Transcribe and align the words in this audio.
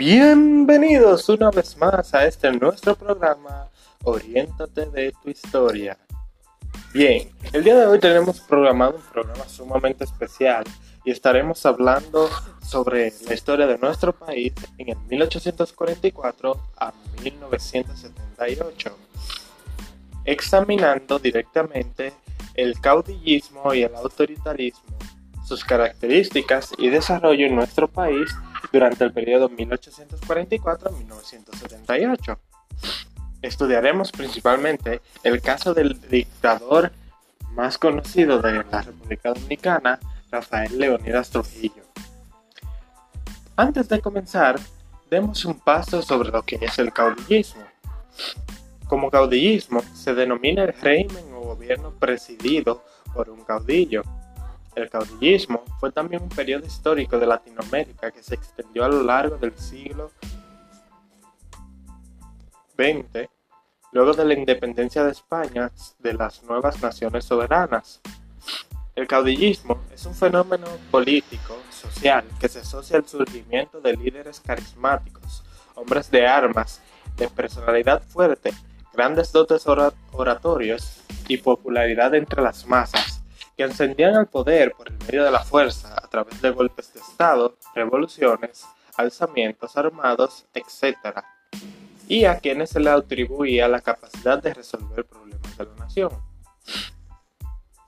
Bienvenidos 0.00 1.28
una 1.28 1.50
vez 1.50 1.76
más 1.76 2.14
a 2.14 2.24
este 2.24 2.50
nuestro 2.52 2.94
programa 2.94 3.68
Oriéntate 4.02 4.86
de 4.86 5.12
tu 5.22 5.28
historia. 5.28 5.98
Bien, 6.94 7.30
el 7.52 7.62
día 7.62 7.76
de 7.76 7.86
hoy 7.86 8.00
tenemos 8.00 8.40
programado 8.40 8.96
un 8.96 9.02
programa 9.12 9.46
sumamente 9.46 10.04
especial 10.04 10.64
y 11.04 11.10
estaremos 11.10 11.66
hablando 11.66 12.30
sobre 12.66 13.12
la 13.26 13.34
historia 13.34 13.66
de 13.66 13.76
nuestro 13.76 14.14
país 14.14 14.54
en 14.78 14.88
el 14.88 14.96
1844 15.06 16.60
a 16.78 16.94
1978, 17.22 18.96
examinando 20.24 21.18
directamente 21.18 22.14
el 22.54 22.80
caudillismo 22.80 23.74
y 23.74 23.82
el 23.82 23.94
autoritarismo, 23.94 24.96
sus 25.50 25.64
características 25.64 26.72
y 26.78 26.90
desarrollo 26.90 27.44
en 27.44 27.56
nuestro 27.56 27.88
país 27.88 28.30
durante 28.72 29.02
el 29.02 29.12
periodo 29.12 29.50
1844-1978. 29.50 32.38
Estudiaremos 33.42 34.12
principalmente 34.12 35.02
el 35.24 35.42
caso 35.42 35.74
del 35.74 36.00
dictador 36.08 36.92
más 37.50 37.78
conocido 37.78 38.40
de 38.40 38.64
la 38.70 38.82
República 38.82 39.30
Dominicana, 39.30 39.98
Rafael 40.30 40.78
Leonidas 40.78 41.30
Trujillo. 41.30 41.82
Antes 43.56 43.88
de 43.88 44.00
comenzar, 44.00 44.60
demos 45.10 45.44
un 45.44 45.58
paso 45.58 46.00
sobre 46.00 46.30
lo 46.30 46.44
que 46.44 46.60
es 46.60 46.78
el 46.78 46.92
caudillismo. 46.92 47.64
Como 48.86 49.10
caudillismo 49.10 49.82
se 49.94 50.14
denomina 50.14 50.62
el 50.62 50.74
régimen 50.74 51.24
o 51.34 51.40
gobierno 51.40 51.90
presidido 51.90 52.84
por 53.12 53.30
un 53.30 53.42
caudillo. 53.42 54.04
El 54.80 54.88
caudillismo 54.88 55.62
fue 55.78 55.92
también 55.92 56.22
un 56.22 56.30
periodo 56.30 56.66
histórico 56.66 57.18
de 57.18 57.26
Latinoamérica 57.26 58.10
que 58.10 58.22
se 58.22 58.34
extendió 58.34 58.84
a 58.84 58.88
lo 58.88 59.02
largo 59.02 59.36
del 59.36 59.54
siglo 59.58 60.10
XX, 62.76 63.28
luego 63.92 64.14
de 64.14 64.24
la 64.24 64.34
independencia 64.34 65.04
de 65.04 65.12
España 65.12 65.70
de 65.98 66.14
las 66.14 66.42
nuevas 66.44 66.80
naciones 66.82 67.26
soberanas. 67.26 68.00
El 68.94 69.06
caudillismo 69.06 69.82
es 69.92 70.06
un 70.06 70.14
fenómeno 70.14 70.66
político, 70.90 71.58
social, 71.70 72.24
que 72.38 72.48
se 72.48 72.60
asocia 72.60 72.96
al 72.96 73.06
surgimiento 73.06 73.82
de 73.82 73.94
líderes 73.94 74.40
carismáticos, 74.40 75.44
hombres 75.74 76.10
de 76.10 76.26
armas, 76.26 76.80
de 77.16 77.28
personalidad 77.28 78.02
fuerte, 78.02 78.54
grandes 78.94 79.30
dotes 79.30 79.66
oratorios 80.12 81.00
y 81.28 81.36
popularidad 81.36 82.14
entre 82.14 82.42
las 82.42 82.66
masas, 82.66 83.09
que 83.60 83.64
ascendían 83.64 84.16
al 84.16 84.26
poder 84.26 84.72
por 84.72 84.88
el 84.88 84.96
medio 85.00 85.22
de 85.22 85.30
la 85.30 85.40
fuerza 85.40 85.94
a 85.94 86.08
través 86.08 86.40
de 86.40 86.48
golpes 86.48 86.94
de 86.94 87.00
Estado, 87.00 87.58
revoluciones, 87.74 88.64
alzamientos 88.96 89.76
armados, 89.76 90.46
etc. 90.54 91.18
Y 92.08 92.24
a 92.24 92.38
quienes 92.38 92.70
se 92.70 92.80
le 92.80 92.88
atribuía 92.88 93.68
la 93.68 93.82
capacidad 93.82 94.42
de 94.42 94.54
resolver 94.54 95.04
problemas 95.04 95.58
de 95.58 95.66
la 95.66 95.74
nación. 95.74 96.10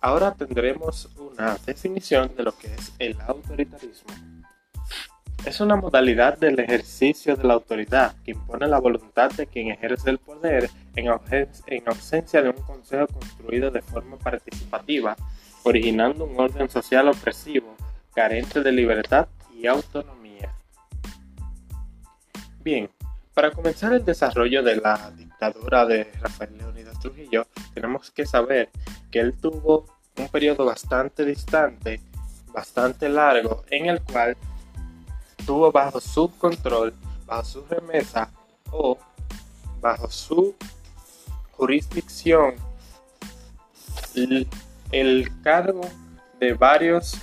Ahora 0.02 0.34
tendremos 0.34 1.08
una 1.16 1.56
definición 1.64 2.36
de 2.36 2.42
lo 2.42 2.52
que 2.52 2.66
es 2.66 2.92
el 2.98 3.18
autoritarismo. 3.22 4.12
Es 5.46 5.58
una 5.62 5.76
modalidad 5.76 6.36
del 6.36 6.60
ejercicio 6.60 7.34
de 7.34 7.44
la 7.44 7.54
autoridad 7.54 8.14
que 8.26 8.32
impone 8.32 8.68
la 8.68 8.78
voluntad 8.78 9.30
de 9.30 9.46
quien 9.46 9.70
ejerce 9.70 10.10
el 10.10 10.18
poder 10.18 10.68
en, 10.96 11.08
ausencia 11.88 12.42
de 12.42 12.50
un 12.50 12.62
consejo 12.62 13.06
construido 13.06 13.70
de 13.70 13.80
forma 13.80 14.18
participativa, 14.18 15.16
originando 15.64 16.24
un 16.24 16.38
orden 16.38 16.68
social 16.68 17.08
opresivo, 17.08 17.74
carente 18.14 18.62
de 18.62 18.72
libertad 18.72 19.28
y 19.56 19.66
autonomía. 19.66 20.55
Bien, 22.60 22.91
para 23.34 23.50
comenzar 23.50 23.92
el 23.92 24.05
desarrollo 24.05 24.62
de 24.62 24.77
la 24.77 25.11
dictadura 25.17 25.86
de 25.86 26.05
Rafael 26.20 26.56
Leónidas 26.56 26.98
Trujillo, 27.00 27.46
tenemos 27.74 28.11
que 28.11 28.27
saber 28.27 28.70
que 29.11 29.20
él 29.20 29.34
tuvo 29.40 29.86
un 30.17 30.28
periodo 30.28 30.64
bastante 30.64 31.24
distante, 31.24 32.00
bastante 32.52 33.08
largo, 33.08 33.64
en 33.70 33.86
el 33.86 34.02
cual 34.02 34.36
tuvo 35.46 35.73
bajo 35.73 36.00
su 36.00 36.30
control, 36.36 36.94
bajo 37.27 37.44
su 37.44 37.64
remesa 37.64 38.30
o 38.70 38.98
bajo 39.80 40.11
su 40.11 40.55
jurisdicción 41.52 42.55
el, 44.92 45.30
cargo 45.42 45.83
de 46.39 46.55
varios 46.55 47.19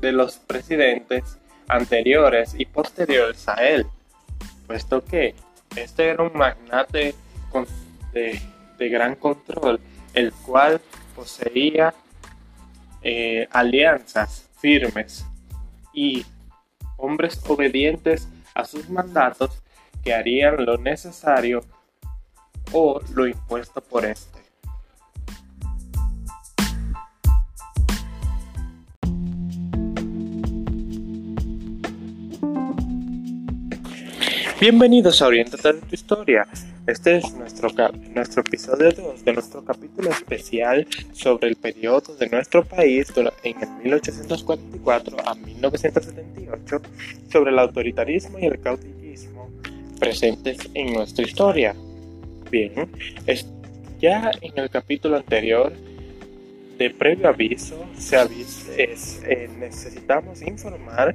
de 0.00 0.12
los 0.12 0.36
presidentes 0.36 1.38
anteriores 1.68 2.54
y 2.56 2.66
posteriores 2.66 3.48
a 3.48 3.54
él, 3.54 3.86
puesto 4.66 5.04
que 5.04 5.34
este 5.76 6.08
era 6.08 6.22
un 6.22 6.32
magnate 6.34 7.14
de, 8.12 8.40
de 8.78 8.88
gran 8.88 9.14
control, 9.16 9.80
el 10.14 10.32
cual 10.32 10.80
poseía 11.14 11.94
eh, 13.02 13.48
alianzas 13.52 14.48
firmes 14.60 15.24
y 15.92 16.26
hombres 16.96 17.40
obedientes 17.46 18.28
a 18.54 18.64
sus 18.64 18.88
mandatos 18.90 19.62
que 20.02 20.12
harían 20.14 20.64
lo 20.64 20.78
necesario 20.78 21.64
o 22.72 23.00
lo 23.14 23.26
impuesto 23.26 23.80
por 23.80 24.04
éste. 24.04 24.37
Bienvenidos 34.60 35.22
a 35.22 35.28
Orientate 35.28 35.72
de 35.72 35.80
tu 35.82 35.94
Historia. 35.94 36.44
Este 36.84 37.18
es 37.18 37.32
nuestro, 37.34 37.70
nuestro 38.12 38.40
episodio 38.40 38.90
2 38.90 39.24
de 39.24 39.32
nuestro 39.32 39.64
capítulo 39.64 40.10
especial 40.10 40.84
sobre 41.12 41.50
el 41.50 41.54
periodo 41.54 42.16
de 42.16 42.28
nuestro 42.28 42.64
país 42.64 43.06
en 43.44 43.62
el 43.62 43.68
1844 43.84 45.16
a 45.24 45.34
1978, 45.36 46.82
sobre 47.30 47.52
el 47.52 47.58
autoritarismo 47.60 48.40
y 48.40 48.46
el 48.46 48.60
caudillismo 48.60 49.48
presentes 50.00 50.58
en 50.74 50.92
nuestra 50.92 51.24
historia. 51.24 51.76
Bien, 52.50 52.72
ya 54.00 54.32
en 54.40 54.58
el 54.58 54.70
capítulo 54.70 55.18
anterior 55.18 55.72
de 56.78 56.90
previo 56.90 57.28
aviso 57.28 57.86
se 57.96 58.16
eh, 58.76 59.48
necesitamos 59.56 60.42
informar 60.42 61.14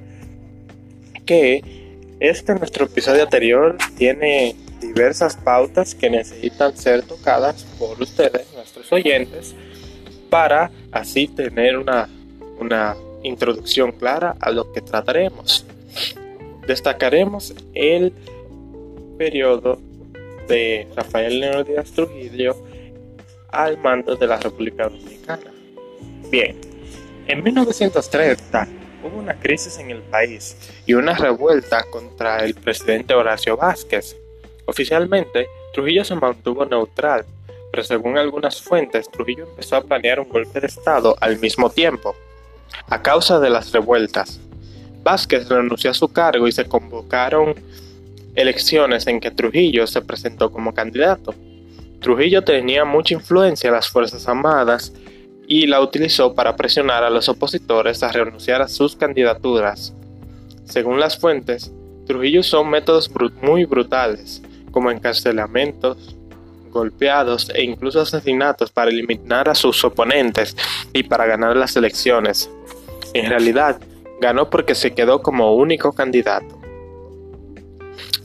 que 1.25 1.82
este 2.23 2.55
nuestro 2.55 2.85
episodio 2.85 3.23
anterior 3.23 3.75
tiene 3.97 4.55
diversas 4.79 5.35
pautas 5.35 5.93
que 5.93 6.09
necesitan 6.09 6.75
ser 6.77 7.03
tocadas 7.03 7.65
por 7.77 8.01
ustedes, 8.01 8.47
nuestros 8.53 8.89
oyentes, 8.93 9.53
para 10.29 10.71
así 10.93 11.27
tener 11.27 11.77
una, 11.77 12.07
una 12.59 12.95
introducción 13.23 13.91
clara 13.91 14.37
a 14.39 14.51
lo 14.51 14.71
que 14.71 14.79
trataremos. 14.79 15.65
Destacaremos 16.65 17.53
el 17.73 18.13
periodo 19.17 19.81
de 20.47 20.87
Rafael 20.95 21.41
León 21.41 21.65
Díaz 21.67 21.91
Trujillo 21.91 22.55
al 23.49 23.77
mando 23.79 24.15
de 24.15 24.27
la 24.27 24.37
República 24.37 24.85
Dominicana. 24.85 25.51
Bien, 26.31 26.55
en 27.27 27.43
1930 27.43 28.82
hubo 29.03 29.17
una 29.17 29.39
crisis 29.39 29.77
en 29.77 29.91
el 29.91 30.01
país 30.01 30.57
y 30.85 30.93
una 30.93 31.13
revuelta 31.13 31.83
contra 31.89 32.43
el 32.43 32.55
presidente 32.55 33.13
Horacio 33.13 33.57
Vázquez. 33.57 34.15
Oficialmente, 34.65 35.47
Trujillo 35.73 36.05
se 36.05 36.15
mantuvo 36.15 36.65
neutral, 36.65 37.25
pero 37.71 37.83
según 37.83 38.17
algunas 38.17 38.61
fuentes, 38.61 39.09
Trujillo 39.09 39.45
empezó 39.49 39.75
a 39.75 39.83
planear 39.83 40.19
un 40.19 40.29
golpe 40.29 40.59
de 40.59 40.67
Estado 40.67 41.15
al 41.19 41.39
mismo 41.39 41.69
tiempo. 41.69 42.15
A 42.87 43.01
causa 43.01 43.39
de 43.39 43.49
las 43.49 43.71
revueltas, 43.71 44.39
Vázquez 45.03 45.49
renunció 45.49 45.91
a 45.91 45.93
su 45.93 46.11
cargo 46.11 46.47
y 46.47 46.51
se 46.51 46.65
convocaron 46.65 47.55
elecciones 48.35 49.05
en 49.07 49.19
que 49.19 49.31
Trujillo 49.31 49.85
se 49.85 50.01
presentó 50.01 50.51
como 50.51 50.73
candidato. 50.73 51.35
Trujillo 51.99 52.43
tenía 52.43 52.85
mucha 52.85 53.13
influencia 53.13 53.67
en 53.67 53.73
las 53.73 53.87
Fuerzas 53.87 54.27
Armadas 54.27 54.93
y 55.47 55.67
la 55.67 55.81
utilizó 55.81 56.33
para 56.33 56.55
presionar 56.55 57.03
a 57.03 57.09
los 57.09 57.29
opositores 57.29 58.03
a 58.03 58.11
renunciar 58.11 58.61
a 58.61 58.67
sus 58.67 58.95
candidaturas. 58.95 59.93
Según 60.65 60.99
las 60.99 61.17
fuentes, 61.17 61.71
Trujillo 62.05 62.41
usó 62.41 62.63
métodos 62.63 63.11
muy 63.41 63.65
brutales, 63.65 64.41
como 64.71 64.91
encarcelamientos, 64.91 66.15
golpeados 66.69 67.49
e 67.53 67.63
incluso 67.63 68.01
asesinatos 68.01 68.71
para 68.71 68.89
eliminar 68.89 69.47
a 69.47 69.55
sus 69.55 69.83
oponentes 69.83 70.57
y 70.91 71.03
para 71.03 71.25
ganar 71.25 71.55
las 71.55 71.75
elecciones. 71.75 72.49
En 73.13 73.29
realidad, 73.29 73.79
ganó 74.19 74.49
porque 74.49 74.75
se 74.75 74.93
quedó 74.93 75.21
como 75.21 75.55
único 75.55 75.93
candidato. 75.93 76.59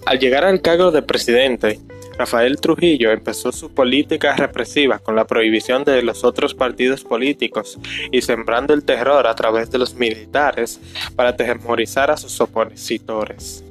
Al 0.07 0.19
llegar 0.19 0.45
al 0.45 0.63
cargo 0.63 0.91
de 0.91 1.03
presidente, 1.03 1.79
Rafael 2.19 2.61
Trujillo 2.61 3.13
empezó 3.13 3.53
su 3.53 3.73
política 3.73 4.35
represiva 4.37 4.99
con 4.99 5.15
la 5.15 5.25
prohibición 5.25 5.85
de 5.85 6.03
los 6.03 6.25
otros 6.25 6.53
partidos 6.53 7.05
políticos 7.05 7.79
y 8.11 8.23
sembrando 8.23 8.75
el 8.75 8.83
terror 8.83 9.29
a 9.29 9.37
través 9.37 9.71
de 9.71 9.79
los 9.79 9.95
militares 9.95 10.81
para 11.15 11.31
atemorizar 11.31 12.11
a 12.11 12.17
sus 12.17 12.41
opositores. 12.41 13.65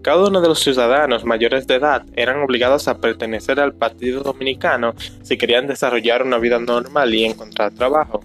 Cada 0.00 0.26
uno 0.26 0.40
de 0.40 0.48
los 0.48 0.60
ciudadanos 0.60 1.26
mayores 1.26 1.66
de 1.66 1.74
edad 1.74 2.06
eran 2.16 2.40
obligados 2.40 2.88
a 2.88 2.96
pertenecer 2.96 3.60
al 3.60 3.74
Partido 3.74 4.22
Dominicano 4.22 4.94
si 5.22 5.36
querían 5.36 5.66
desarrollar 5.66 6.22
una 6.22 6.38
vida 6.38 6.58
normal 6.58 7.14
y 7.14 7.26
encontrar 7.26 7.72
trabajo. 7.72 8.22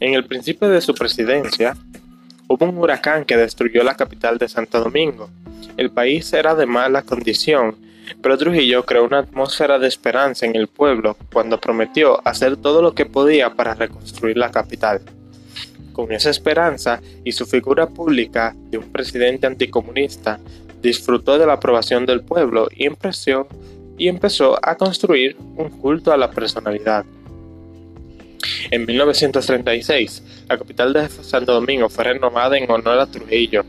En 0.00 0.14
el 0.14 0.24
principio 0.24 0.68
de 0.70 0.80
su 0.80 0.94
presidencia, 0.94 1.76
hubo 2.48 2.64
un 2.64 2.78
huracán 2.78 3.26
que 3.26 3.36
destruyó 3.36 3.82
la 3.82 3.96
capital 3.96 4.38
de 4.38 4.48
Santo 4.48 4.80
Domingo. 4.80 5.28
El 5.76 5.90
país 5.90 6.32
era 6.32 6.54
de 6.54 6.64
mala 6.64 7.02
condición, 7.02 7.76
pero 8.22 8.38
Trujillo 8.38 8.84
creó 8.84 9.04
una 9.04 9.18
atmósfera 9.18 9.78
de 9.78 9.88
esperanza 9.88 10.46
en 10.46 10.56
el 10.56 10.68
pueblo 10.68 11.16
cuando 11.32 11.60
prometió 11.60 12.20
hacer 12.26 12.56
todo 12.56 12.82
lo 12.82 12.94
que 12.94 13.06
podía 13.06 13.54
para 13.54 13.74
reconstruir 13.74 14.36
la 14.36 14.50
capital. 14.50 15.00
Con 15.92 16.12
esa 16.12 16.30
esperanza 16.30 17.00
y 17.24 17.32
su 17.32 17.46
figura 17.46 17.86
pública 17.86 18.54
de 18.70 18.78
un 18.78 18.92
presidente 18.92 19.46
anticomunista, 19.46 20.38
disfrutó 20.82 21.38
de 21.38 21.46
la 21.46 21.54
aprobación 21.54 22.06
del 22.06 22.22
pueblo 22.22 22.68
y 22.74 22.86
empezó, 22.86 23.48
y 23.98 24.08
empezó 24.08 24.58
a 24.62 24.76
construir 24.76 25.36
un 25.56 25.70
culto 25.70 26.12
a 26.12 26.16
la 26.16 26.30
personalidad. 26.30 27.04
En 28.70 28.84
1936, 28.84 30.22
la 30.48 30.58
capital 30.58 30.92
de 30.92 31.08
Santo 31.08 31.52
Domingo 31.52 31.88
fue 31.88 32.04
renomada 32.04 32.56
en 32.58 32.70
honor 32.70 32.98
a 32.98 33.06
Trujillo, 33.06 33.64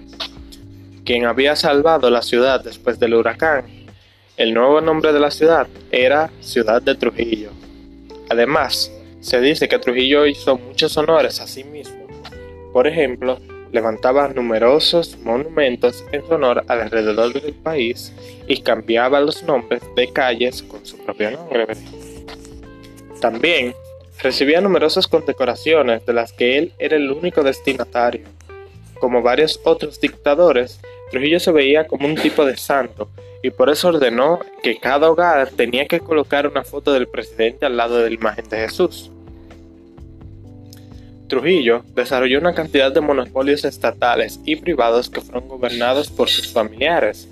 quien 1.05 1.25
había 1.25 1.55
salvado 1.55 2.09
la 2.09 2.21
ciudad 2.21 2.63
después 2.63 2.99
del 2.99 3.13
huracán. 3.13 3.65
El 4.37 4.53
nuevo 4.53 4.81
nombre 4.81 5.13
de 5.13 5.19
la 5.19 5.31
ciudad 5.31 5.65
era 5.91 6.29
Ciudad 6.41 6.79
de 6.79 6.93
Trujillo. 6.93 7.49
Además, 8.29 8.91
se 9.19 9.41
dice 9.41 9.67
que 9.67 9.79
Trujillo 9.79 10.27
hizo 10.27 10.59
muchos 10.59 10.95
honores 10.95 11.41
a 11.41 11.47
sí 11.47 11.63
mismo. 11.63 12.05
Por 12.71 12.85
ejemplo, 12.85 13.39
levantaba 13.71 14.27
numerosos 14.27 15.17
monumentos 15.23 16.05
en 16.11 16.23
su 16.23 16.35
honor 16.35 16.63
alrededor 16.67 17.33
del 17.33 17.55
país 17.55 18.13
y 18.47 18.61
cambiaba 18.61 19.19
los 19.21 19.41
nombres 19.41 19.81
de 19.95 20.13
calles 20.13 20.61
con 20.61 20.85
su 20.85 20.99
propio 20.99 21.31
nombre. 21.31 21.65
También 23.19 23.73
recibía 24.21 24.61
numerosas 24.61 25.07
condecoraciones 25.07 26.05
de 26.05 26.13
las 26.13 26.31
que 26.31 26.59
él 26.59 26.73
era 26.77 26.95
el 26.95 27.09
único 27.09 27.41
destinatario. 27.41 28.27
Como 28.99 29.23
varios 29.23 29.59
otros 29.63 29.99
dictadores, 29.99 30.79
Trujillo 31.09 31.39
se 31.39 31.51
veía 31.51 31.87
como 31.87 32.07
un 32.07 32.13
tipo 32.13 32.45
de 32.45 32.55
santo 32.55 33.09
y 33.43 33.51
por 33.51 33.69
eso 33.69 33.89
ordenó 33.89 34.39
que 34.63 34.77
cada 34.77 35.09
hogar 35.09 35.49
tenía 35.51 35.87
que 35.87 35.99
colocar 35.99 36.47
una 36.47 36.63
foto 36.63 36.93
del 36.93 37.07
presidente 37.07 37.65
al 37.65 37.77
lado 37.77 37.97
de 37.97 38.09
la 38.09 38.15
imagen 38.15 38.47
de 38.49 38.57
Jesús. 38.57 39.11
Trujillo 41.27 41.83
desarrolló 41.93 42.39
una 42.39 42.53
cantidad 42.53 42.91
de 42.91 43.01
monopolios 43.01 43.65
estatales 43.65 44.39
y 44.45 44.55
privados 44.55 45.09
que 45.09 45.21
fueron 45.21 45.47
gobernados 45.49 46.09
por 46.09 46.29
sus 46.29 46.51
familiares. 46.51 47.27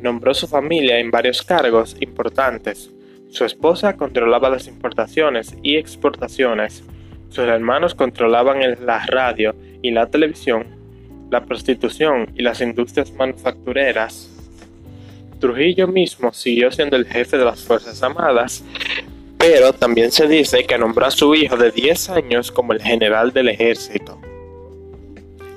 Nombró 0.00 0.34
su 0.34 0.46
familia 0.46 1.00
en 1.00 1.10
varios 1.10 1.42
cargos 1.42 1.96
importantes. 2.00 2.90
Su 3.30 3.44
esposa 3.44 3.96
controlaba 3.96 4.48
las 4.48 4.68
importaciones 4.68 5.56
y 5.62 5.76
exportaciones. 5.76 6.84
Sus 7.28 7.44
hermanos 7.44 7.94
controlaban 7.94 8.60
la 8.86 9.04
radio 9.06 9.54
y 9.82 9.90
la 9.90 10.06
televisión, 10.06 10.66
la 11.30 11.44
prostitución 11.44 12.32
y 12.36 12.42
las 12.42 12.60
industrias 12.60 13.12
manufactureras. 13.12 14.37
Trujillo 15.38 15.86
mismo 15.86 16.32
siguió 16.32 16.70
siendo 16.70 16.96
el 16.96 17.06
jefe 17.06 17.38
de 17.38 17.44
las 17.44 17.62
Fuerzas 17.62 18.02
Armadas, 18.02 18.62
pero 19.38 19.72
también 19.72 20.10
se 20.10 20.26
dice 20.26 20.64
que 20.64 20.78
nombró 20.78 21.06
a 21.06 21.10
su 21.10 21.34
hijo 21.34 21.56
de 21.56 21.70
10 21.70 22.10
años 22.10 22.50
como 22.50 22.72
el 22.72 22.82
general 22.82 23.32
del 23.32 23.48
ejército. 23.48 24.20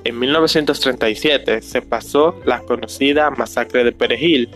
En 0.04 0.18
1937 0.18 1.62
se 1.62 1.82
pasó 1.82 2.40
la 2.44 2.60
conocida 2.60 3.30
masacre 3.30 3.84
de 3.84 3.92
Perejil, 3.92 4.50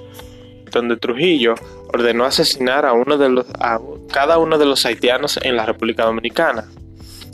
donde 0.72 0.96
Trujillo 0.96 1.54
ordenó 1.92 2.24
asesinar 2.24 2.84
a, 2.84 2.92
uno 2.92 3.16
de 3.16 3.28
los, 3.28 3.46
a 3.60 3.78
cada 4.12 4.38
uno 4.38 4.58
de 4.58 4.66
los 4.66 4.84
haitianos 4.84 5.38
en 5.42 5.56
la 5.56 5.66
República 5.66 6.04
Dominicana. 6.04 6.68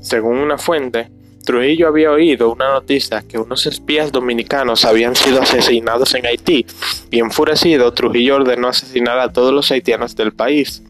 Según 0.03 0.39
una 0.39 0.59
fuente, 0.59 1.11
Trujillo 1.45 1.89
había 1.89 2.13
oído 2.13 2.53
una 2.53 2.71
noticia 2.71 3.23
que 3.23 3.39
unos 3.39 3.67
espías 3.67 4.13
dominicanos 4.13 4.85
habían 4.85 5.17
sido 5.17 5.43
asesinados 5.43 6.15
en 6.15 6.27
Haití 6.27 6.65
y 7.11 7.19
enfurecido 7.19 7.93
Trujillo 7.93 8.37
ordenó 8.37 8.69
asesinar 8.69 9.19
a 9.19 9.33
todos 9.33 9.53
los 9.53 9.71
haitianos 9.71 10.15
del 10.15 10.33
país. 10.33 10.83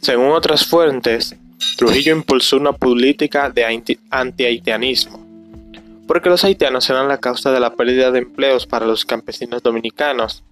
Según 0.00 0.30
otras 0.30 0.64
fuentes, 0.64 1.34
Trujillo 1.76 2.12
impulsó 2.12 2.56
una 2.56 2.72
política 2.72 3.50
de 3.50 3.64
anti-haitianismo, 4.10 5.26
porque 6.06 6.28
los 6.28 6.44
haitianos 6.44 6.88
eran 6.88 7.08
la 7.08 7.18
causa 7.18 7.50
de 7.50 7.60
la 7.60 7.74
pérdida 7.74 8.10
de 8.12 8.20
empleos 8.20 8.66
para 8.66 8.86
los 8.86 9.04
campesinos 9.04 9.62
dominicanos. 9.62 10.44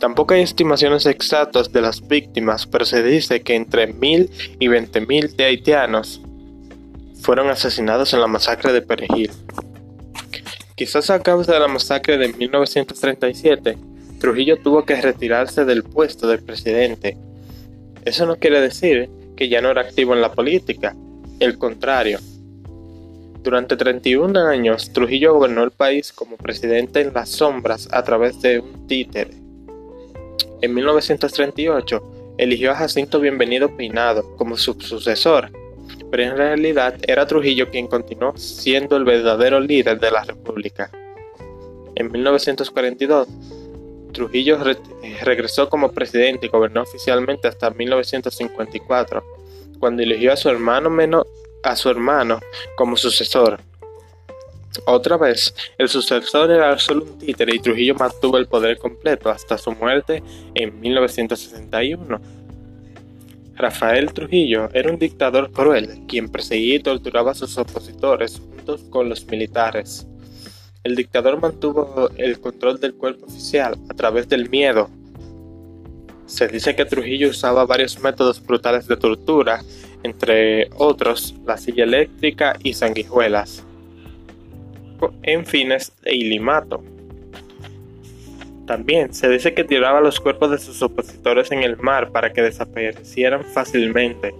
Tampoco 0.00 0.34
hay 0.34 0.42
estimaciones 0.42 1.06
exactas 1.06 1.72
de 1.72 1.80
las 1.80 2.06
víctimas, 2.06 2.66
pero 2.66 2.84
se 2.84 3.02
dice 3.02 3.42
que 3.42 3.54
entre 3.54 3.86
mil 3.88 4.30
y 4.58 4.68
veinte 4.68 5.00
mil 5.00 5.36
de 5.36 5.44
haitianos 5.44 6.22
fueron 7.20 7.48
asesinados 7.50 8.12
en 8.14 8.20
la 8.20 8.26
masacre 8.26 8.72
de 8.72 8.82
Perejil. 8.82 9.30
Quizás 10.74 11.10
a 11.10 11.20
causa 11.20 11.52
de 11.52 11.60
la 11.60 11.68
masacre 11.68 12.18
de 12.18 12.32
1937, 12.32 13.78
Trujillo 14.18 14.58
tuvo 14.58 14.84
que 14.84 15.00
retirarse 15.00 15.64
del 15.64 15.82
puesto 15.82 16.26
de 16.26 16.38
presidente 16.38 17.16
eso 18.04 18.24
no 18.24 18.36
quiere 18.36 18.60
decir 18.60 19.10
que 19.36 19.48
ya 19.48 19.60
no 19.60 19.70
era 19.70 19.82
activo 19.82 20.14
en 20.14 20.22
la 20.22 20.32
política, 20.32 20.96
el 21.38 21.58
contrario. 21.58 22.18
Durante 23.42 23.76
31 23.76 24.38
años, 24.40 24.92
Trujillo 24.92 25.34
gobernó 25.34 25.64
el 25.64 25.70
país 25.70 26.12
como 26.12 26.36
presidente 26.36 27.02
en 27.02 27.12
las 27.12 27.28
sombras 27.28 27.88
a 27.92 28.02
través 28.02 28.40
de 28.40 28.60
un 28.60 28.86
títere. 28.86 29.30
En 30.62 30.74
1938, 30.74 32.34
eligió 32.38 32.72
a 32.72 32.76
Jacinto 32.76 33.20
Bienvenido 33.20 33.76
Peinado 33.76 34.34
como 34.36 34.56
su 34.56 34.74
sucesor, 34.74 35.50
pero 36.10 36.22
en 36.24 36.36
realidad 36.36 36.96
era 37.06 37.26
Trujillo 37.26 37.70
quien 37.70 37.86
continuó 37.86 38.36
siendo 38.36 38.96
el 38.96 39.04
verdadero 39.04 39.60
líder 39.60 40.00
de 40.00 40.10
la 40.10 40.24
República. 40.24 40.90
En 41.94 42.10
1942, 42.10 43.28
Trujillo 44.12 44.58
regresó 45.22 45.68
como 45.68 45.92
presidente 45.92 46.46
y 46.46 46.48
gobernó 46.48 46.82
oficialmente 46.82 47.48
hasta 47.48 47.70
1954, 47.70 49.22
cuando 49.78 50.02
eligió 50.02 50.32
a 50.32 50.36
su 50.36 50.48
hermano 50.48 50.90
a 51.62 51.76
su 51.76 51.90
hermano 51.90 52.40
como 52.76 52.96
sucesor. 52.96 53.60
Otra 54.86 55.16
vez, 55.16 55.54
el 55.78 55.88
sucesor 55.88 56.50
era 56.50 56.78
solo 56.78 57.04
un 57.04 57.18
títere 57.18 57.56
y 57.56 57.58
Trujillo 57.58 57.94
mantuvo 57.96 58.38
el 58.38 58.46
poder 58.46 58.78
completo 58.78 59.28
hasta 59.28 59.58
su 59.58 59.72
muerte 59.72 60.22
en 60.54 60.78
1961. 60.80 62.20
Rafael 63.60 64.12
Trujillo 64.14 64.70
era 64.72 64.90
un 64.90 64.98
dictador 64.98 65.52
cruel, 65.52 66.06
quien 66.08 66.30
perseguía 66.30 66.76
y 66.76 66.80
torturaba 66.80 67.32
a 67.32 67.34
sus 67.34 67.58
opositores 67.58 68.40
juntos 68.40 68.84
con 68.88 69.08
los 69.08 69.26
militares. 69.26 70.06
El 70.82 70.96
dictador 70.96 71.38
mantuvo 71.40 72.08
el 72.16 72.40
control 72.40 72.80
del 72.80 72.94
cuerpo 72.94 73.26
oficial 73.26 73.76
a 73.90 73.94
través 73.94 74.28
del 74.28 74.48
miedo. 74.48 74.88
Se 76.24 76.48
dice 76.48 76.74
que 76.74 76.86
Trujillo 76.86 77.28
usaba 77.28 77.66
varios 77.66 78.00
métodos 78.00 78.42
brutales 78.44 78.86
de 78.86 78.96
tortura, 78.96 79.62
entre 80.04 80.70
otros 80.76 81.34
la 81.44 81.58
silla 81.58 81.84
eléctrica 81.84 82.56
y 82.62 82.72
sanguijuelas, 82.72 83.62
en 85.22 85.44
fines 85.44 85.92
de 86.02 86.14
ilimato. 86.14 86.82
También 88.70 89.12
se 89.12 89.28
dice 89.28 89.52
que 89.52 89.64
tiraba 89.64 90.00
los 90.00 90.20
cuerpos 90.20 90.52
de 90.52 90.58
sus 90.58 90.80
opositores 90.80 91.50
en 91.50 91.64
el 91.64 91.76
mar 91.76 92.12
para 92.12 92.32
que 92.32 92.40
desaparecieran 92.40 93.42
fácilmente. 93.42 94.32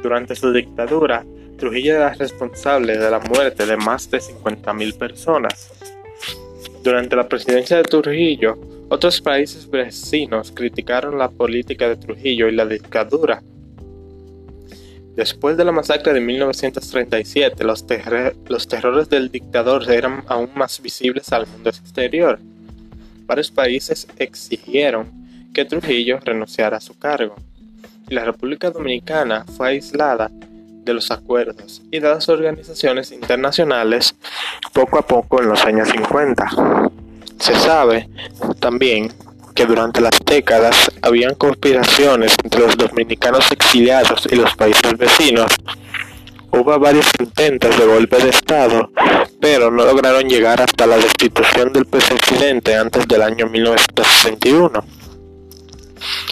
Durante 0.00 0.36
su 0.36 0.52
dictadura, 0.52 1.26
Trujillo 1.56 1.96
era 1.96 2.14
responsable 2.14 2.96
de 2.96 3.10
la 3.10 3.18
muerte 3.18 3.66
de 3.66 3.76
más 3.76 4.08
de 4.12 4.18
50.000 4.18 4.96
personas. 4.96 5.72
Durante 6.84 7.16
la 7.16 7.28
presidencia 7.28 7.78
de 7.78 7.82
Trujillo, 7.82 8.56
otros 8.90 9.20
países 9.20 9.68
vecinos 9.68 10.52
criticaron 10.52 11.18
la 11.18 11.28
política 11.28 11.88
de 11.88 11.96
Trujillo 11.96 12.46
y 12.46 12.52
la 12.52 12.64
dictadura. 12.64 13.42
Después 15.16 15.56
de 15.56 15.64
la 15.64 15.72
masacre 15.72 16.12
de 16.12 16.20
1937, 16.20 17.64
los, 17.64 17.84
los 18.46 18.68
terrores 18.68 19.08
del 19.08 19.32
dictador 19.32 19.90
eran 19.90 20.22
aún 20.28 20.50
más 20.54 20.80
visibles 20.80 21.32
al 21.32 21.48
mundo 21.48 21.70
exterior. 21.70 22.38
Varios 23.28 23.52
países 23.52 24.08
exigieron 24.16 25.06
que 25.54 25.64
Trujillo 25.64 26.18
renunciara 26.18 26.78
a 26.78 26.80
su 26.80 26.98
cargo, 26.98 27.36
la 28.08 28.24
República 28.24 28.70
Dominicana 28.70 29.44
fue 29.54 29.68
aislada 29.68 30.30
de 30.32 30.94
los 30.94 31.10
acuerdos 31.10 31.82
y 31.90 32.00
de 32.00 32.08
las 32.08 32.26
organizaciones 32.30 33.12
internacionales 33.12 34.14
poco 34.72 34.98
a 34.98 35.06
poco 35.06 35.42
en 35.42 35.50
los 35.50 35.62
años 35.66 35.88
50. 35.90 36.90
Se 37.38 37.54
sabe 37.54 38.08
también 38.60 39.12
que 39.54 39.66
durante 39.66 40.00
las 40.00 40.18
décadas 40.24 40.90
habían 41.02 41.34
conspiraciones 41.34 42.34
entre 42.42 42.60
los 42.60 42.74
dominicanos 42.78 43.52
exiliados 43.52 44.26
y 44.30 44.36
los 44.36 44.56
países 44.56 44.96
vecinos. 44.96 45.52
Hubo 46.50 46.78
varios 46.78 47.06
intentos 47.20 47.78
de 47.78 47.84
golpe 47.84 48.16
de 48.16 48.30
Estado, 48.30 48.90
pero 49.40 49.70
no 49.70 49.84
lograron 49.84 50.28
llegar 50.28 50.60
hasta 50.60 50.86
la 50.86 50.96
destitución 50.96 51.72
del 51.72 51.86
presidente 51.86 52.74
antes 52.74 53.06
del 53.06 53.22
año 53.22 53.46
1961. 53.46 54.84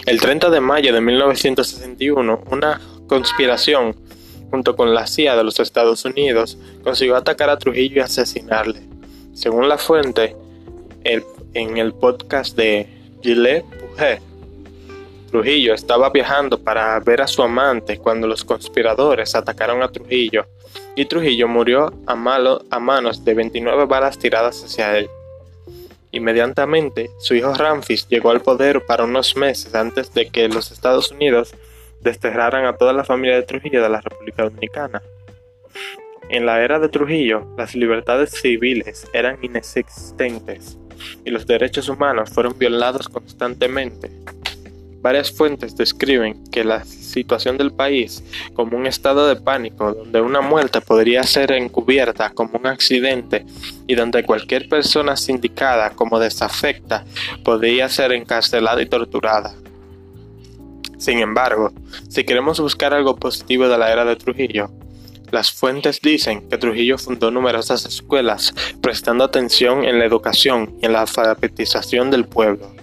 El 0.05 0.19
30 0.19 0.49
de 0.49 0.59
mayo 0.59 0.93
de 0.93 1.01
1961, 1.01 2.43
una 2.51 2.81
conspiración 3.07 3.95
junto 4.49 4.75
con 4.75 4.93
la 4.93 5.07
CIA 5.07 5.35
de 5.35 5.43
los 5.43 5.59
Estados 5.59 6.05
Unidos 6.05 6.57
consiguió 6.83 7.15
atacar 7.15 7.49
a 7.49 7.57
Trujillo 7.57 7.97
y 7.97 7.99
asesinarle. 7.99 8.81
Según 9.33 9.69
la 9.69 9.77
fuente, 9.77 10.35
en 11.03 11.77
el 11.77 11.93
podcast 11.93 12.55
de 12.57 12.87
Gilles 13.21 13.63
Puget, 13.63 14.21
Trujillo 15.31 15.73
estaba 15.73 16.09
viajando 16.09 16.59
para 16.59 16.99
ver 17.01 17.21
a 17.21 17.27
su 17.27 17.41
amante 17.43 17.97
cuando 17.97 18.27
los 18.27 18.43
conspiradores 18.45 19.35
atacaron 19.35 19.83
a 19.83 19.89
Trujillo 19.89 20.45
y 20.97 21.05
Trujillo 21.05 21.47
murió 21.47 21.93
a, 22.07 22.15
malo, 22.15 22.65
a 22.71 22.79
manos 22.79 23.23
de 23.23 23.35
29 23.35 23.85
balas 23.85 24.17
tiradas 24.17 24.63
hacia 24.63 24.97
él. 24.97 25.07
Inmediatamente, 26.11 27.11
su 27.19 27.35
hijo 27.35 27.53
Ramfis 27.53 28.07
llegó 28.07 28.31
al 28.31 28.41
poder 28.41 28.83
para 28.83 29.03
unos 29.03 29.37
meses 29.37 29.75
antes 29.75 30.11
de 30.15 30.29
que 30.29 30.49
los 30.49 30.71
Estados 30.71 31.11
Unidos 31.11 31.53
desterraran 32.01 32.65
a 32.65 32.77
toda 32.77 32.93
la 32.93 33.03
familia 33.03 33.35
de 33.35 33.43
Trujillo 33.43 33.83
de 33.83 33.89
la 33.89 34.01
República 34.01 34.41
Dominicana. 34.41 35.03
En 36.29 36.47
la 36.47 36.63
era 36.63 36.79
de 36.79 36.89
Trujillo, 36.89 37.47
las 37.55 37.75
libertades 37.75 38.31
civiles 38.31 39.07
eran 39.13 39.37
inexistentes 39.43 40.79
y 41.23 41.29
los 41.29 41.45
derechos 41.45 41.89
humanos 41.89 42.31
fueron 42.31 42.57
violados 42.57 43.07
constantemente. 43.07 44.09
Varias 45.01 45.31
fuentes 45.31 45.75
describen 45.75 46.43
que 46.51 46.63
la 46.63 46.83
situación 46.83 47.57
del 47.57 47.71
país 47.71 48.23
como 48.53 48.77
un 48.77 48.87
estado 48.87 49.27
de 49.27 49.35
pánico 49.35 49.93
donde 49.93 50.21
una 50.21 50.41
muerte 50.41 50.81
podría 50.81 51.23
ser 51.23 51.51
encubierta 51.51 52.31
como 52.31 52.57
un 52.57 52.67
accidente 52.67 53.45
y 53.85 53.95
donde 53.95 54.23
cualquier 54.23 54.67
persona 54.67 55.15
sindicada 55.15 55.91
como 55.91 56.19
desafecta 56.19 57.05
podría 57.43 57.89
ser 57.89 58.11
encarcelada 58.11 58.81
y 58.81 58.87
torturada. 58.87 59.53
Sin 60.97 61.19
embargo, 61.19 61.71
si 62.09 62.23
queremos 62.23 62.59
buscar 62.59 62.93
algo 62.93 63.15
positivo 63.15 63.67
de 63.67 63.77
la 63.77 63.91
era 63.91 64.03
de 64.03 64.15
Trujillo, 64.15 64.71
las 65.31 65.51
fuentes 65.51 66.01
dicen 66.01 66.47
que 66.49 66.57
Trujillo 66.57 66.97
fundó 66.97 67.29
numerosas 67.31 67.85
escuelas, 67.85 68.53
prestando 68.81 69.25
atención 69.25 69.83
en 69.83 69.99
la 69.99 70.05
educación 70.05 70.75
y 70.81 70.85
en 70.85 70.93
la 70.93 71.01
alfabetización 71.01 72.09
del 72.09 72.25
pueblo. 72.25 72.76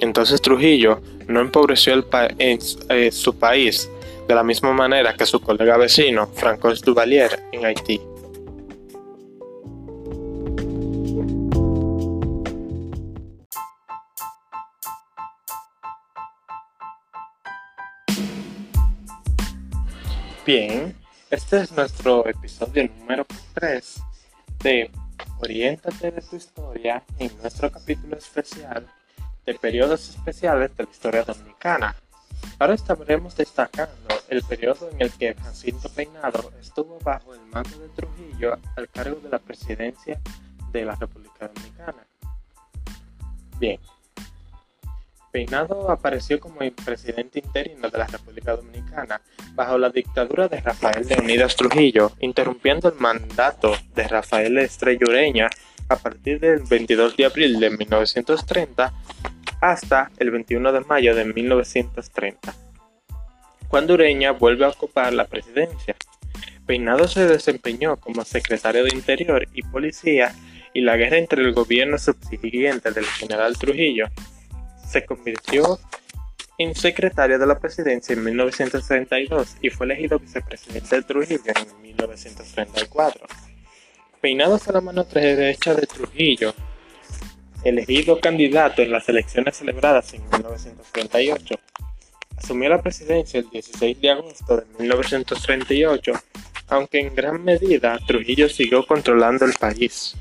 Entonces 0.00 0.40
Trujillo 0.40 1.00
no 1.28 1.40
empobreció 1.40 1.94
eh, 2.38 3.12
su 3.12 3.38
país 3.38 3.88
de 4.28 4.34
la 4.34 4.42
misma 4.42 4.72
manera 4.72 5.14
que 5.14 5.26
su 5.26 5.40
colega 5.40 5.76
vecino, 5.76 6.26
Francois 6.28 6.80
Duvalier, 6.80 7.42
en 7.52 7.64
Haití. 7.64 8.00
Bien, 20.44 20.96
este 21.30 21.60
es 21.60 21.72
nuestro 21.72 22.26
episodio 22.26 22.88
número 22.98 23.24
3 23.54 24.02
de 24.64 24.90
Oriéntate 25.40 26.10
de 26.10 26.20
tu 26.20 26.36
historia 26.36 27.02
en 27.18 27.30
nuestro 27.40 27.70
capítulo 27.70 28.16
especial 28.16 28.86
de 29.46 29.54
periodos 29.54 30.08
especiales 30.08 30.76
de 30.76 30.84
la 30.84 30.90
historia 30.90 31.22
dominicana. 31.22 31.96
Ahora 32.58 32.74
estaremos 32.74 33.36
destacando 33.36 34.14
el 34.28 34.42
periodo 34.42 34.90
en 34.90 35.02
el 35.02 35.12
que 35.12 35.34
Jacinto 35.34 35.88
Peinado 35.88 36.52
estuvo 36.60 36.98
bajo 37.00 37.34
el 37.34 37.40
mando 37.46 37.78
de 37.78 37.88
Trujillo 37.90 38.58
al 38.76 38.88
cargo 38.88 39.20
de 39.20 39.28
la 39.28 39.38
presidencia 39.38 40.20
de 40.72 40.84
la 40.84 40.94
República 40.94 41.48
Dominicana. 41.48 42.06
Bien, 43.58 43.78
Peinado 45.32 45.90
apareció 45.90 46.38
como 46.38 46.58
presidente 46.84 47.38
interino 47.38 47.88
de 47.88 47.98
la 47.98 48.06
República 48.06 48.54
Dominicana 48.54 49.20
bajo 49.54 49.78
la 49.78 49.88
dictadura 49.88 50.46
de 50.46 50.60
Rafael 50.60 51.06
Leonidas 51.06 51.56
Trujillo, 51.56 52.12
interrumpiendo 52.20 52.88
el 52.88 52.98
mandato 52.98 53.74
de 53.94 54.06
Rafael 54.08 54.58
Estrella 54.58 55.06
Ureña 55.08 55.48
a 55.92 55.96
partir 55.96 56.40
del 56.40 56.60
22 56.60 57.16
de 57.16 57.24
abril 57.24 57.60
de 57.60 57.70
1930 57.70 58.92
hasta 59.60 60.10
el 60.18 60.30
21 60.30 60.72
de 60.72 60.80
mayo 60.80 61.14
de 61.14 61.24
1930, 61.24 62.54
cuando 63.68 63.94
Ureña 63.94 64.32
vuelve 64.32 64.64
a 64.64 64.70
ocupar 64.70 65.12
la 65.12 65.26
presidencia. 65.26 65.94
Peinado 66.66 67.06
se 67.06 67.26
desempeñó 67.26 67.96
como 67.96 68.24
secretario 68.24 68.84
de 68.84 68.94
Interior 68.94 69.46
y 69.52 69.62
Policía 69.62 70.34
y 70.74 70.80
la 70.80 70.96
guerra 70.96 71.18
entre 71.18 71.42
el 71.42 71.52
gobierno 71.52 71.98
subsiguiente 71.98 72.90
del 72.92 73.04
general 73.04 73.56
Trujillo 73.58 74.06
se 74.88 75.04
convirtió 75.04 75.78
en 76.58 76.74
secretario 76.74 77.38
de 77.38 77.46
la 77.46 77.58
presidencia 77.58 78.14
en 78.14 78.24
1932 78.24 79.56
y 79.60 79.70
fue 79.70 79.86
elegido 79.86 80.18
vicepresidente 80.18 80.96
de 80.96 81.02
Trujillo 81.02 81.40
en 81.46 81.82
1934. 81.82 83.26
Peinado 84.22 84.56
a 84.64 84.72
la 84.72 84.80
mano 84.80 85.02
derecha 85.02 85.74
de 85.74 85.84
Trujillo, 85.84 86.54
elegido 87.64 88.20
candidato 88.20 88.80
en 88.80 88.92
las 88.92 89.08
elecciones 89.08 89.56
celebradas 89.56 90.14
en 90.14 90.22
1938, 90.30 91.56
asumió 92.36 92.68
la 92.68 92.80
presidencia 92.80 93.40
el 93.40 93.50
16 93.50 94.00
de 94.00 94.10
agosto 94.10 94.58
de 94.58 94.64
1938, 94.78 96.12
aunque 96.68 97.00
en 97.00 97.12
gran 97.16 97.42
medida 97.42 97.98
Trujillo 98.06 98.48
siguió 98.48 98.86
controlando 98.86 99.44
el 99.44 99.54
país. 99.54 100.14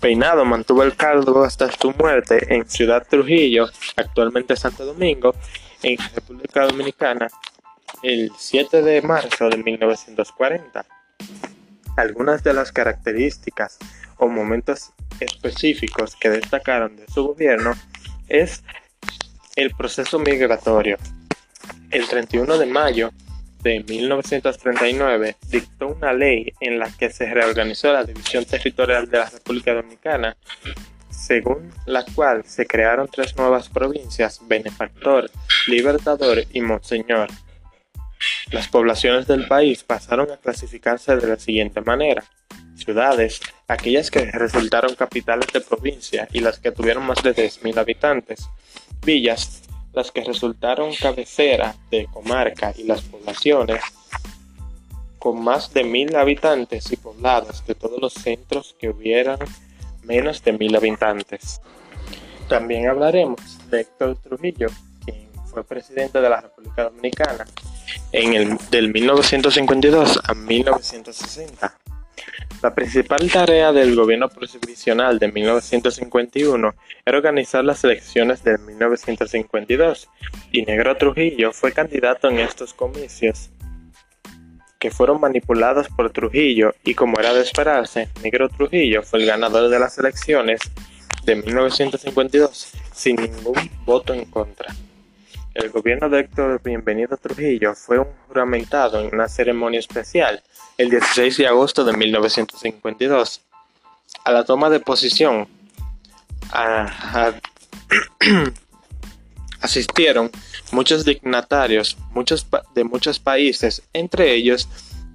Peinado 0.00 0.44
mantuvo 0.44 0.84
el 0.84 0.94
cargo 0.94 1.42
hasta 1.42 1.68
su 1.72 1.90
muerte 1.98 2.54
en 2.54 2.70
Ciudad 2.70 3.04
Trujillo, 3.10 3.66
actualmente 3.96 4.54
Santo 4.54 4.86
Domingo, 4.86 5.34
en 5.82 5.98
República 6.14 6.64
Dominicana, 6.64 7.26
el 8.04 8.30
7 8.38 8.82
de 8.82 9.02
marzo 9.02 9.48
de 9.48 9.56
1940. 9.56 11.01
Algunas 11.96 12.42
de 12.42 12.54
las 12.54 12.72
características 12.72 13.78
o 14.16 14.28
momentos 14.28 14.92
específicos 15.20 16.16
que 16.16 16.30
destacaron 16.30 16.96
de 16.96 17.06
su 17.08 17.26
gobierno 17.26 17.72
es 18.28 18.62
el 19.56 19.74
proceso 19.74 20.18
migratorio. 20.18 20.96
El 21.90 22.08
31 22.08 22.58
de 22.58 22.66
mayo 22.66 23.12
de 23.62 23.84
1939 23.84 25.36
dictó 25.48 25.88
una 25.88 26.12
ley 26.12 26.52
en 26.60 26.78
la 26.78 26.90
que 26.90 27.10
se 27.10 27.32
reorganizó 27.32 27.92
la 27.92 28.04
división 28.04 28.44
territorial 28.44 29.08
de 29.08 29.18
la 29.18 29.30
República 29.30 29.74
Dominicana, 29.74 30.36
según 31.10 31.70
la 31.86 32.04
cual 32.14 32.44
se 32.44 32.66
crearon 32.66 33.08
tres 33.08 33.36
nuevas 33.36 33.68
provincias, 33.68 34.40
Benefactor, 34.48 35.30
Libertador 35.68 36.44
y 36.52 36.60
Monseñor. 36.60 37.28
Las 38.52 38.68
poblaciones 38.68 39.26
del 39.26 39.48
país 39.48 39.82
pasaron 39.82 40.30
a 40.30 40.36
clasificarse 40.36 41.16
de 41.16 41.26
la 41.26 41.38
siguiente 41.38 41.80
manera. 41.80 42.22
Ciudades, 42.76 43.40
aquellas 43.66 44.10
que 44.10 44.30
resultaron 44.30 44.94
capitales 44.94 45.46
de 45.54 45.62
provincia 45.62 46.28
y 46.34 46.40
las 46.40 46.58
que 46.58 46.70
tuvieron 46.70 47.06
más 47.06 47.22
de 47.22 47.34
10.000 47.34 47.78
habitantes. 47.78 48.46
Villas, 49.06 49.62
las 49.94 50.12
que 50.12 50.22
resultaron 50.22 50.94
cabecera 50.94 51.74
de 51.90 52.06
comarca 52.12 52.74
y 52.76 52.82
las 52.82 53.00
poblaciones 53.00 53.82
con 55.18 55.42
más 55.42 55.72
de 55.72 55.84
mil 55.84 56.14
habitantes 56.16 56.92
y 56.92 56.96
poblados 56.96 57.64
de 57.66 57.74
todos 57.74 58.00
los 58.02 58.12
centros 58.12 58.76
que 58.78 58.90
hubieran 58.90 59.38
menos 60.02 60.42
de 60.42 60.52
mil 60.52 60.76
habitantes. 60.76 61.62
También 62.48 62.88
hablaremos 62.88 63.40
de 63.70 63.82
Héctor 63.82 64.16
Trujillo, 64.16 64.68
quien 65.04 65.28
fue 65.46 65.64
presidente 65.64 66.20
de 66.20 66.28
la 66.28 66.40
República 66.40 66.84
Dominicana 66.84 67.46
en 68.12 68.34
el, 68.34 68.58
del 68.70 68.92
1952 68.92 70.20
a 70.24 70.34
1960 70.34 71.78
la 72.62 72.74
principal 72.76 73.28
tarea 73.28 73.72
del 73.72 73.96
gobierno 73.96 74.28
provisional 74.28 75.18
de 75.18 75.32
1951 75.32 76.74
era 77.04 77.16
organizar 77.16 77.64
las 77.64 77.82
elecciones 77.82 78.44
de 78.44 78.56
1952 78.56 80.08
y 80.52 80.62
Negro 80.62 80.96
Trujillo 80.96 81.52
fue 81.52 81.72
candidato 81.72 82.30
en 82.30 82.38
estos 82.38 82.72
comicios 82.72 83.50
que 84.78 84.92
fueron 84.92 85.20
manipulados 85.20 85.88
por 85.88 86.10
Trujillo 86.10 86.72
y 86.84 86.94
como 86.94 87.18
era 87.18 87.34
de 87.34 87.42
esperarse, 87.42 88.08
Negro 88.22 88.48
Trujillo 88.48 89.02
fue 89.02 89.20
el 89.20 89.26
ganador 89.26 89.68
de 89.68 89.80
las 89.80 89.98
elecciones 89.98 90.60
de 91.24 91.34
1952 91.34 92.74
sin 92.92 93.16
ningún 93.16 93.70
voto 93.84 94.14
en 94.14 94.24
contra. 94.26 94.72
El 95.54 95.70
gobierno 95.70 96.08
de 96.08 96.20
Héctor 96.20 96.62
Bienvenido 96.64 97.18
Trujillo 97.18 97.74
fue 97.74 97.98
juramentado 98.26 99.00
en 99.00 99.12
una 99.12 99.28
ceremonia 99.28 99.80
especial 99.80 100.42
el 100.78 100.88
16 100.88 101.36
de 101.36 101.46
agosto 101.46 101.84
de 101.84 101.92
1952. 101.92 103.42
A 104.24 104.32
la 104.32 104.44
toma 104.44 104.70
de 104.70 104.80
posición 104.80 105.46
asistieron 109.60 110.30
muchos 110.70 111.04
dignatarios 111.04 111.98
de 112.74 112.84
muchos 112.84 113.18
países, 113.18 113.82
entre 113.92 114.32
ellos 114.32 114.68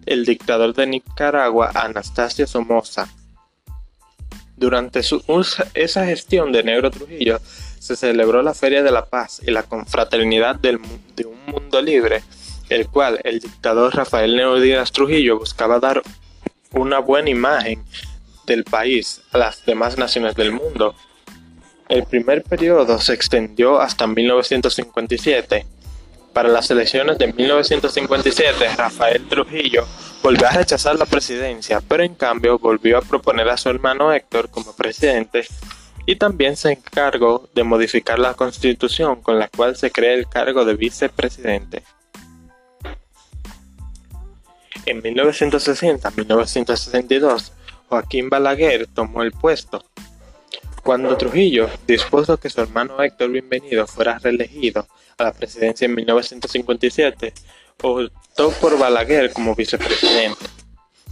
el 0.06 0.24
dictador 0.24 0.76
de 0.76 0.86
Nicaragua, 0.86 1.72
Anastasio 1.74 2.46
Somoza. 2.46 3.10
Durante 4.56 5.02
esa 5.74 6.06
gestión 6.06 6.52
de 6.52 6.64
Negro 6.64 6.92
Trujillo 6.92 7.40
se 7.80 7.96
celebró 7.96 8.42
la 8.42 8.54
Feria 8.54 8.84
de 8.84 8.92
la 8.92 9.06
Paz 9.06 9.42
y 9.46 9.52
la 9.52 9.64
Confraternidad 9.64 10.56
del, 10.56 10.80
de 11.16 11.26
un 11.26 11.38
Mundo 11.48 11.82
Libre, 11.82 12.24
el 12.70 12.88
cual 12.88 13.20
el 13.24 13.40
dictador 13.40 13.96
Rafael 13.96 14.36
Leónidas 14.36 14.92
Trujillo 14.92 15.40
buscaba 15.40 15.80
dar 15.80 16.02
una 16.72 17.00
buena 17.00 17.30
imagen 17.30 17.84
del 18.46 18.64
país 18.64 19.22
a 19.32 19.38
las 19.38 19.66
demás 19.66 19.98
naciones 19.98 20.36
del 20.36 20.52
mundo. 20.52 20.96
El 21.90 22.04
primer 22.04 22.44
periodo 22.44 23.00
se 23.00 23.14
extendió 23.14 23.80
hasta 23.80 24.08
1957. 24.08 25.66
Para 26.34 26.50
las 26.50 26.70
elecciones 26.70 27.18
de 27.18 27.34
1957, 27.34 28.76
Rafael 28.78 29.28
Trujillo 29.28 29.88
volvió 30.22 30.48
a 30.48 30.52
rechazar 30.52 30.98
la 30.98 31.06
presidencia, 31.06 31.82
pero 31.88 32.04
en 32.04 32.16
cambio 32.16 32.60
volvió 32.60 32.98
a 32.98 33.02
proponer 33.02 33.50
a 33.50 33.58
su 33.58 33.70
hermano 33.70 34.12
Héctor 34.12 34.50
como 34.50 34.76
presidente 34.76 35.48
y 36.08 36.16
también 36.16 36.56
se 36.56 36.72
encargó 36.72 37.48
de 37.54 37.64
modificar 37.64 38.18
la 38.18 38.34
constitución 38.34 39.22
con 39.22 39.38
la 39.38 39.50
cual 39.50 39.76
se 39.76 39.92
crea 39.92 40.14
el 40.14 40.28
cargo 40.28 40.64
de 40.64 40.74
vicepresidente. 40.74 41.84
En 44.86 45.04
1960-1962, 45.04 47.52
Joaquín 47.90 48.30
Balaguer 48.30 48.88
tomó 48.88 49.22
el 49.22 49.34
puesto. 49.34 49.84
Cuando 50.82 51.18
Trujillo 51.18 51.70
dispuso 51.86 52.38
que 52.38 52.50
su 52.50 52.62
hermano 52.62 53.04
Héctor 53.04 53.30
Bienvenido 53.30 53.86
fuera 53.86 54.18
reelegido 54.18 54.88
a 55.18 55.26
la 55.26 55.34
presidencia 55.34 55.84
en 55.84 55.96
1957, 55.96 57.34
optó 57.84 58.52
por 58.62 58.80
Balaguer 58.80 59.34
como 59.34 59.56
vicepresidente. 59.56 60.46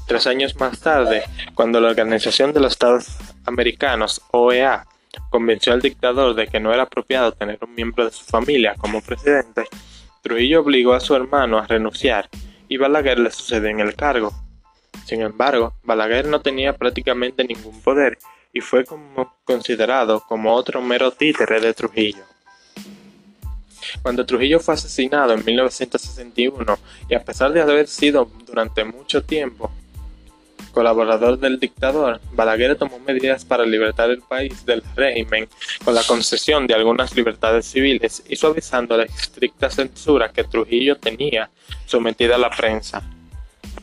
Tres 0.07 0.27
años 0.27 0.55
más 0.59 0.79
tarde, 0.79 1.23
cuando 1.55 1.81
la 1.81 1.89
Organización 1.89 2.53
de 2.53 2.59
los 2.59 2.73
Estados 2.73 3.17
Americanos, 3.45 4.21
OEA, 4.31 4.85
convenció 5.31 5.73
al 5.73 5.81
dictador 5.81 6.35
de 6.35 6.47
que 6.47 6.59
no 6.59 6.71
era 6.71 6.83
apropiado 6.83 7.31
tener 7.31 7.57
un 7.63 7.73
miembro 7.73 8.05
de 8.05 8.11
su 8.11 8.23
familia 8.23 8.75
como 8.77 9.01
presidente, 9.01 9.63
Trujillo 10.21 10.61
obligó 10.61 10.93
a 10.93 10.99
su 10.99 11.15
hermano 11.15 11.57
a 11.57 11.65
renunciar 11.65 12.29
y 12.67 12.77
Balaguer 12.77 13.19
le 13.19 13.31
sucedió 13.31 13.69
en 13.69 13.79
el 13.79 13.95
cargo. 13.95 14.31
Sin 15.05 15.21
embargo, 15.21 15.73
Balaguer 15.83 16.27
no 16.27 16.39
tenía 16.39 16.75
prácticamente 16.75 17.43
ningún 17.43 17.81
poder 17.81 18.19
y 18.53 18.61
fue 18.61 18.85
como 18.85 19.35
considerado 19.43 20.21
como 20.21 20.53
otro 20.53 20.81
mero 20.81 21.11
títere 21.11 21.59
de 21.59 21.73
Trujillo. 21.73 22.23
Cuando 24.03 24.25
Trujillo 24.25 24.59
fue 24.59 24.75
asesinado 24.75 25.33
en 25.33 25.43
1961 25.43 26.77
y 27.09 27.15
a 27.15 27.23
pesar 27.23 27.51
de 27.53 27.61
haber 27.61 27.87
sido 27.87 28.29
durante 28.45 28.83
mucho 28.83 29.23
tiempo 29.23 29.71
colaborador 30.75 31.39
del 31.39 31.59
dictador, 31.59 32.19
Balaguer 32.33 32.75
tomó 32.75 32.99
medidas 32.99 33.45
para 33.45 33.65
libertar 33.65 34.11
el 34.11 34.21
país 34.21 34.65
del 34.65 34.83
régimen 34.95 35.47
con 35.83 35.95
la 35.95 36.03
concesión 36.03 36.67
de 36.67 36.75
algunas 36.75 37.15
libertades 37.15 37.65
civiles 37.65 38.21
y 38.27 38.35
suavizando 38.35 38.97
la 38.97 39.03
estricta 39.05 39.69
censura 39.69 40.29
que 40.29 40.43
Trujillo 40.43 40.97
tenía 40.97 41.49
sometida 41.85 42.35
a 42.35 42.39
la 42.39 42.49
prensa. 42.49 43.01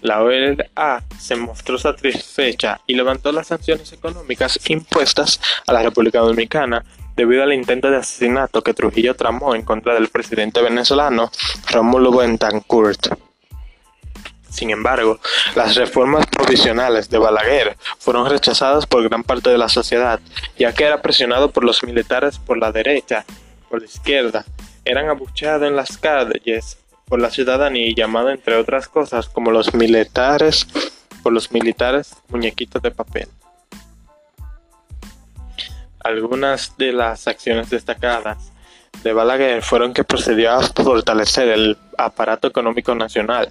La 0.02 0.22
OEA 0.22 1.02
se 1.18 1.36
mostró 1.36 1.78
satisfecha 1.78 2.80
y 2.86 2.94
levantó 2.94 3.32
las 3.32 3.46
sanciones 3.46 3.92
económicas 3.92 4.58
impuestas 4.68 5.40
a 5.66 5.72
la 5.72 5.82
República 5.82 6.18
Dominicana 6.18 6.84
debido 7.16 7.42
al 7.42 7.52
intento 7.52 7.90
de 7.90 7.98
asesinato 7.98 8.62
que 8.62 8.74
Trujillo 8.74 9.14
tramó 9.14 9.54
en 9.54 9.62
contra 9.62 9.94
del 9.94 10.08
presidente 10.08 10.60
venezolano 10.60 11.30
Rómulo 11.70 12.10
Betancourt. 12.12 13.31
Sin 14.52 14.70
embargo, 14.70 15.18
las 15.56 15.76
reformas 15.76 16.26
provisionales 16.26 17.08
de 17.08 17.16
Balaguer 17.16 17.76
fueron 17.98 18.28
rechazadas 18.28 18.84
por 18.84 19.02
gran 19.08 19.24
parte 19.24 19.48
de 19.48 19.56
la 19.56 19.70
sociedad, 19.70 20.20
ya 20.58 20.74
que 20.74 20.84
era 20.84 21.00
presionado 21.00 21.50
por 21.50 21.64
los 21.64 21.82
militares 21.82 22.38
por 22.38 22.58
la 22.58 22.70
derecha, 22.70 23.24
por 23.70 23.80
la 23.80 23.86
izquierda, 23.86 24.44
eran 24.84 25.08
abucheados 25.08 25.66
en 25.66 25.74
las 25.74 25.96
calles 25.96 26.76
por 27.06 27.18
la 27.18 27.30
ciudadanía 27.30 27.86
y 27.86 27.94
llamado 27.94 28.28
entre 28.28 28.56
otras 28.56 28.88
cosas 28.88 29.26
como 29.28 29.50
los 29.50 29.72
militares 29.72 30.66
por 31.22 31.32
los 31.32 31.50
militares 31.50 32.14
muñequitos 32.28 32.82
de 32.82 32.90
papel. 32.90 33.28
Algunas 36.00 36.76
de 36.76 36.92
las 36.92 37.26
acciones 37.26 37.70
destacadas 37.70 38.52
de 39.02 39.12
Balaguer 39.14 39.62
fueron 39.62 39.94
que 39.94 40.04
procedió 40.04 40.52
a 40.52 40.60
fortalecer 40.62 41.48
el 41.48 41.78
aparato 41.96 42.48
económico 42.48 42.94
nacional, 42.94 43.50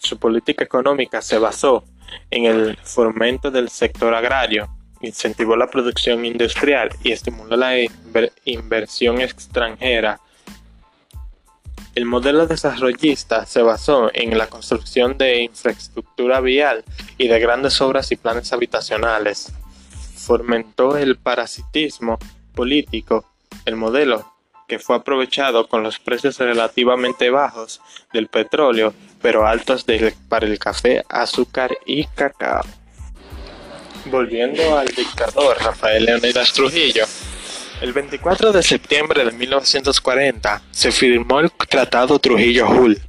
su 0.00 0.18
política 0.18 0.64
económica 0.64 1.20
se 1.20 1.38
basó 1.38 1.84
en 2.30 2.46
el 2.46 2.76
fomento 2.78 3.50
del 3.50 3.68
sector 3.68 4.14
agrario, 4.14 4.68
incentivó 5.02 5.56
la 5.56 5.68
producción 5.68 6.24
industrial 6.24 6.90
y 7.02 7.12
estimuló 7.12 7.56
la 7.56 7.74
inversión 8.44 9.20
extranjera. 9.20 10.20
El 11.94 12.06
modelo 12.06 12.46
desarrollista 12.46 13.44
se 13.46 13.62
basó 13.62 14.10
en 14.14 14.38
la 14.38 14.46
construcción 14.46 15.18
de 15.18 15.42
infraestructura 15.42 16.40
vial 16.40 16.84
y 17.18 17.28
de 17.28 17.38
grandes 17.38 17.80
obras 17.80 18.10
y 18.10 18.16
planes 18.16 18.52
habitacionales. 18.52 19.52
Fomentó 20.16 20.96
el 20.96 21.16
parasitismo 21.16 22.18
político. 22.54 23.24
El 23.66 23.76
modelo 23.76 24.29
que 24.70 24.78
fue 24.78 24.94
aprovechado 24.94 25.66
con 25.66 25.82
los 25.82 25.98
precios 25.98 26.38
relativamente 26.38 27.28
bajos 27.28 27.80
del 28.12 28.28
petróleo, 28.28 28.94
pero 29.20 29.44
altos 29.44 29.84
para 30.28 30.46
el 30.46 30.60
café, 30.60 31.02
azúcar 31.08 31.76
y 31.84 32.04
cacao. 32.04 32.62
Volviendo 34.04 34.78
al 34.78 34.86
dictador 34.86 35.56
Rafael 35.60 36.04
Leónidas 36.04 36.52
Trujillo, 36.52 37.04
el 37.80 37.92
24 37.92 38.52
de 38.52 38.62
septiembre 38.62 39.24
de 39.24 39.32
1940 39.32 40.62
se 40.70 40.92
firmó 40.92 41.40
el 41.40 41.50
Tratado 41.50 42.20
Trujillo-Hull, 42.20 43.00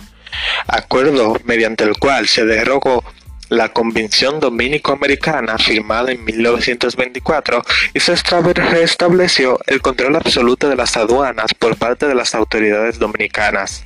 acuerdo 0.66 1.38
mediante 1.44 1.84
el 1.84 1.96
cual 2.00 2.28
se 2.28 2.44
derogó 2.44 3.04
la 3.52 3.68
Convención 3.68 4.40
Dominico-Americana 4.40 5.58
firmada 5.58 6.14
en 6.14 6.24
1924 6.24 7.62
y 7.94 8.00
se 8.00 8.16
restableció 8.16 9.60
el 9.68 9.82
control 9.82 10.16
absoluto 10.16 10.70
de 10.70 10.78
las 10.78 10.96
aduanas 10.96 11.54
por 11.54 11.76
parte 11.76 12.08
de 12.08 12.16
las 12.16 12.34
autoridades 12.34 12.98
dominicanas. 12.98 13.84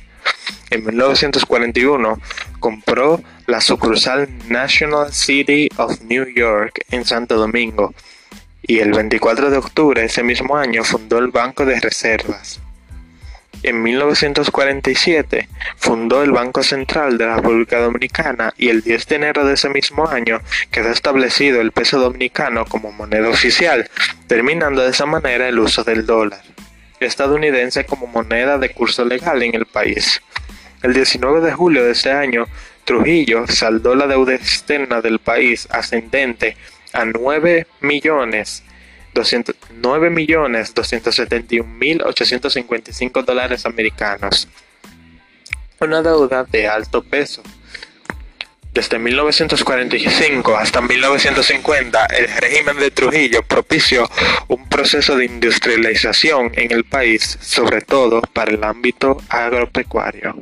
En 0.70 0.84
1941 0.84 2.20
compró 2.60 3.20
la 3.48 3.60
sucursal 3.60 4.28
National 4.48 5.12
City 5.12 5.68
of 5.78 6.00
New 6.02 6.26
York 6.32 6.84
en 6.92 7.04
Santo 7.04 7.34
Domingo 7.34 7.92
y 8.62 8.78
el 8.78 8.92
24 8.92 9.50
de 9.50 9.56
octubre 9.56 10.00
de 10.00 10.06
ese 10.06 10.22
mismo 10.22 10.56
año 10.56 10.84
fundó 10.84 11.18
el 11.18 11.32
Banco 11.32 11.64
de 11.66 11.80
Reservas. 11.80 12.60
En 13.66 13.82
1947 13.82 15.48
fundó 15.76 16.22
el 16.22 16.30
Banco 16.30 16.62
Central 16.62 17.18
de 17.18 17.26
la 17.26 17.34
República 17.34 17.80
Dominicana 17.80 18.54
y 18.56 18.68
el 18.68 18.80
10 18.80 19.08
de 19.08 19.16
enero 19.16 19.44
de 19.44 19.54
ese 19.54 19.68
mismo 19.68 20.06
año 20.06 20.40
quedó 20.70 20.90
establecido 20.90 21.60
el 21.60 21.72
peso 21.72 21.98
dominicano 21.98 22.64
como 22.64 22.92
moneda 22.92 23.28
oficial, 23.28 23.90
terminando 24.28 24.82
de 24.82 24.90
esa 24.90 25.04
manera 25.04 25.48
el 25.48 25.58
uso 25.58 25.82
del 25.82 26.06
dólar 26.06 26.42
estadounidense 27.00 27.84
como 27.86 28.06
moneda 28.06 28.56
de 28.56 28.70
curso 28.70 29.04
legal 29.04 29.42
en 29.42 29.56
el 29.56 29.66
país. 29.66 30.22
El 30.84 30.94
19 30.94 31.40
de 31.40 31.52
julio 31.52 31.82
de 31.82 31.90
ese 31.90 32.12
año, 32.12 32.46
Trujillo 32.84 33.48
saldó 33.48 33.96
la 33.96 34.06
deuda 34.06 34.36
externa 34.36 35.00
del 35.00 35.18
país 35.18 35.66
ascendente 35.72 36.56
a 36.92 37.04
9 37.04 37.66
millones 37.80 38.62
9 39.22 40.10
millones 40.10 40.74
271 40.74 41.68
mil 41.68 42.02
855 42.02 43.22
dólares 43.22 43.66
americanos. 43.66 44.48
Una 45.80 46.02
deuda 46.02 46.44
de 46.44 46.68
alto 46.68 47.02
peso. 47.02 47.42
Desde 48.72 48.98
1945 48.98 50.54
hasta 50.54 50.82
1950, 50.82 52.06
el 52.06 52.28
régimen 52.28 52.76
de 52.78 52.90
Trujillo 52.90 53.42
propició 53.42 54.06
un 54.48 54.68
proceso 54.68 55.16
de 55.16 55.24
industrialización 55.24 56.52
en 56.54 56.72
el 56.72 56.84
país, 56.84 57.38
sobre 57.40 57.80
todo 57.80 58.20
para 58.20 58.52
el 58.52 58.62
ámbito 58.62 59.16
agropecuario. 59.30 60.36